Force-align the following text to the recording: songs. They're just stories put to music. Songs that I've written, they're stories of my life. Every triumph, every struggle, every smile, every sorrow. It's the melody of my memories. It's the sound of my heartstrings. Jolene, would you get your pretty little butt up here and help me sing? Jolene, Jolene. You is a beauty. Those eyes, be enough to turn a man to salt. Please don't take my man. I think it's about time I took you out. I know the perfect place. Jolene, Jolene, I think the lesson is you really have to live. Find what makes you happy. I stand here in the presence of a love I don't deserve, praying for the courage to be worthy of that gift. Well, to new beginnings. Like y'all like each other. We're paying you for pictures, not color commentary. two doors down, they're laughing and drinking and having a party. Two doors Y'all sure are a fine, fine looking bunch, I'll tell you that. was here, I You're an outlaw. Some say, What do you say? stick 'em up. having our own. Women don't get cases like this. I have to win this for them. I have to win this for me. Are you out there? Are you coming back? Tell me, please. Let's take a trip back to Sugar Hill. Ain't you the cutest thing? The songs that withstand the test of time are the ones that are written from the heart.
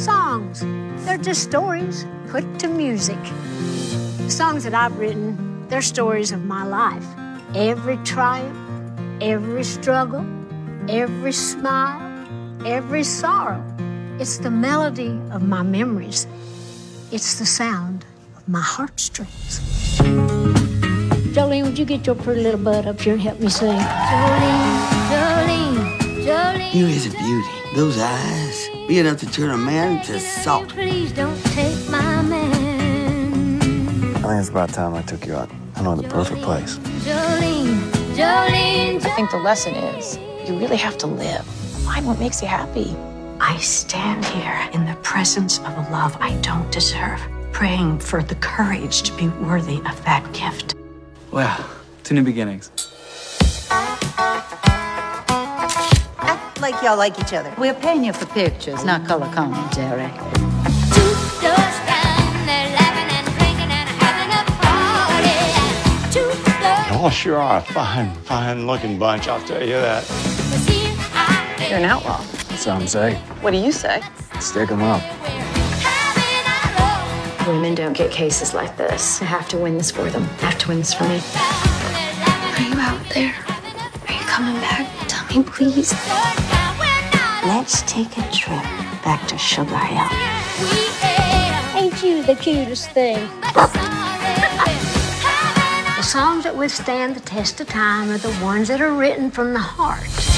songs. 0.00 0.60
They're 1.04 1.18
just 1.18 1.42
stories 1.42 2.06
put 2.28 2.44
to 2.60 2.68
music. 2.68 3.18
Songs 4.28 4.64
that 4.64 4.74
I've 4.74 4.96
written, 4.98 5.68
they're 5.68 5.82
stories 5.82 6.32
of 6.32 6.44
my 6.44 6.64
life. 6.64 7.04
Every 7.54 7.98
triumph, 7.98 8.56
every 9.20 9.64
struggle, 9.64 10.24
every 10.88 11.32
smile, 11.32 12.00
every 12.66 13.04
sorrow. 13.04 13.62
It's 14.18 14.38
the 14.38 14.50
melody 14.50 15.18
of 15.32 15.42
my 15.42 15.62
memories. 15.62 16.26
It's 17.12 17.38
the 17.38 17.46
sound 17.46 18.06
of 18.36 18.48
my 18.48 18.62
heartstrings. 18.62 19.60
Jolene, 21.34 21.64
would 21.64 21.78
you 21.78 21.84
get 21.84 22.06
your 22.06 22.16
pretty 22.16 22.42
little 22.42 22.60
butt 22.60 22.86
up 22.86 23.00
here 23.00 23.12
and 23.14 23.22
help 23.22 23.38
me 23.38 23.50
sing? 23.50 23.78
Jolene, 23.78 25.10
Jolene. 25.10 25.29
You 26.72 26.86
is 26.86 27.04
a 27.04 27.10
beauty. 27.10 27.48
Those 27.74 27.98
eyes, 27.98 28.68
be 28.86 29.00
enough 29.00 29.18
to 29.18 29.26
turn 29.26 29.50
a 29.50 29.58
man 29.58 30.04
to 30.04 30.20
salt. 30.20 30.68
Please 30.68 31.10
don't 31.10 31.36
take 31.46 31.76
my 31.90 32.22
man. 32.22 33.60
I 34.18 34.20
think 34.20 34.38
it's 34.38 34.50
about 34.50 34.68
time 34.68 34.94
I 34.94 35.02
took 35.02 35.26
you 35.26 35.34
out. 35.34 35.50
I 35.74 35.82
know 35.82 35.96
the 35.96 36.06
perfect 36.06 36.42
place. 36.42 36.78
Jolene, 37.02 37.90
Jolene, 38.14 39.04
I 39.04 39.16
think 39.16 39.32
the 39.32 39.38
lesson 39.38 39.74
is 39.74 40.16
you 40.48 40.56
really 40.60 40.76
have 40.76 40.96
to 40.98 41.08
live. 41.08 41.44
Find 41.84 42.06
what 42.06 42.20
makes 42.20 42.40
you 42.40 42.46
happy. 42.46 42.94
I 43.40 43.56
stand 43.56 44.24
here 44.26 44.70
in 44.72 44.86
the 44.86 44.94
presence 45.02 45.58
of 45.58 45.76
a 45.76 45.88
love 45.90 46.16
I 46.20 46.36
don't 46.36 46.70
deserve, 46.70 47.20
praying 47.50 47.98
for 47.98 48.22
the 48.22 48.36
courage 48.36 49.02
to 49.02 49.12
be 49.16 49.26
worthy 49.44 49.78
of 49.78 50.04
that 50.04 50.32
gift. 50.32 50.76
Well, 51.32 51.68
to 52.04 52.14
new 52.14 52.22
beginnings. 52.22 52.70
Like 56.60 56.80
y'all 56.82 56.96
like 56.96 57.18
each 57.18 57.32
other. 57.32 57.52
We're 57.58 57.74
paying 57.74 58.04
you 58.04 58.12
for 58.12 58.26
pictures, 58.26 58.84
not 58.84 59.06
color 59.06 59.30
commentary. 59.32 60.08
two 60.92 61.12
doors 61.40 61.76
down, 61.88 62.46
they're 62.46 62.70
laughing 62.76 63.10
and 63.16 63.26
drinking 63.38 63.70
and 63.70 63.88
having 64.02 64.30
a 64.30 64.42
party. 64.60 65.38
Two 66.12 66.30
doors 66.60 67.00
Y'all 67.00 67.10
sure 67.10 67.38
are 67.38 67.58
a 67.58 67.62
fine, 67.62 68.14
fine 68.24 68.66
looking 68.66 68.98
bunch, 68.98 69.28
I'll 69.28 69.40
tell 69.46 69.62
you 69.62 69.74
that. 69.80 70.02
was 70.08 70.66
here, 70.68 70.94
I 71.14 71.66
You're 71.68 71.78
an 71.78 71.84
outlaw. 71.84 72.20
Some 72.56 72.86
say, 72.86 73.14
What 73.40 73.52
do 73.52 73.56
you 73.56 73.72
say? 73.72 74.02
stick 74.40 74.70
'em 74.70 74.82
up. 74.82 75.00
having 75.00 76.46
our 76.76 77.46
own. 77.48 77.54
Women 77.56 77.74
don't 77.74 77.94
get 77.96 78.10
cases 78.10 78.52
like 78.54 78.76
this. 78.76 79.20
I 79.22 79.24
have 79.26 79.48
to 79.48 79.56
win 79.56 79.78
this 79.78 79.90
for 79.90 80.08
them. 80.10 80.28
I 80.42 80.46
have 80.46 80.58
to 80.58 80.68
win 80.68 80.78
this 80.78 80.92
for 80.94 81.04
me. 81.04 81.20
Are 82.56 82.62
you 82.68 82.78
out 82.80 83.00
there? 83.14 83.34
Are 84.08 84.12
you 84.12 84.24
coming 84.26 84.60
back? 84.60 84.86
Tell 85.30 85.42
me, 85.42 85.48
please. 85.48 85.92
Let's 87.44 87.82
take 87.82 88.18
a 88.18 88.22
trip 88.32 88.64
back 89.04 89.28
to 89.28 89.38
Sugar 89.38 89.76
Hill. 89.76 90.08
Ain't 91.80 92.02
you 92.02 92.24
the 92.24 92.34
cutest 92.34 92.90
thing? 92.90 93.28
The 95.96 96.02
songs 96.02 96.42
that 96.42 96.56
withstand 96.56 97.14
the 97.14 97.20
test 97.20 97.60
of 97.60 97.68
time 97.68 98.10
are 98.10 98.18
the 98.18 98.32
ones 98.42 98.66
that 98.68 98.80
are 98.80 98.92
written 98.92 99.30
from 99.30 99.52
the 99.52 99.60
heart. 99.60 100.29